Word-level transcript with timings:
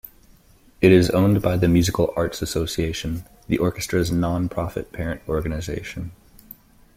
It 0.81 0.91
is 0.91 1.11
owned 1.11 1.43
by 1.43 1.57
the 1.57 1.67
Musical 1.67 2.11
Arts 2.15 2.41
Association, 2.41 3.23
the 3.47 3.59
orchestra's 3.59 4.11
non-profit 4.11 4.91
parent 4.91 5.21
organization. 5.29 6.09